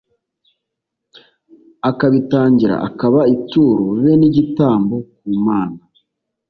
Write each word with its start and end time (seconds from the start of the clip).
akabitangira 1.89 2.75
akaba 2.87 3.19
ituro 3.35 3.85
b 4.01 4.03
n 4.19 4.23
igitambo 4.29 4.95
ku 5.17 5.27
Mana 5.45 5.79